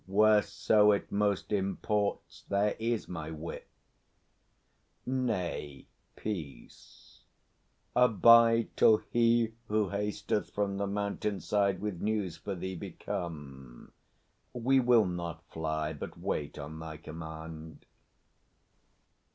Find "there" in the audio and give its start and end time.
2.49-2.75